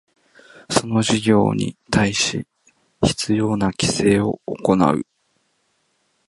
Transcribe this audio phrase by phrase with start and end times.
[0.71, 2.47] その事業に対し
[3.03, 5.05] 必要な規制を行う